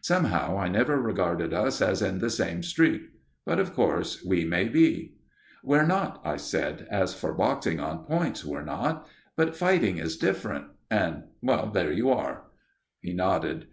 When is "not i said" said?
5.84-6.86